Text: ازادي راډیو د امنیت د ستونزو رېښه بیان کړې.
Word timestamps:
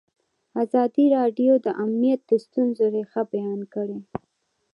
ازادي 0.63 1.05
راډیو 1.17 1.53
د 1.65 1.67
امنیت 1.83 2.21
د 2.27 2.31
ستونزو 2.45 2.85
رېښه 2.95 3.21
بیان 3.31 3.61
کړې. 3.73 3.99